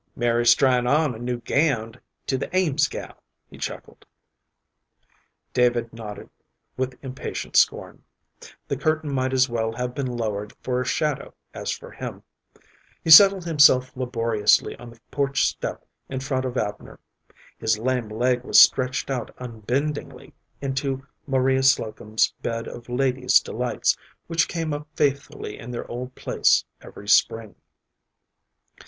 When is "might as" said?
9.13-9.47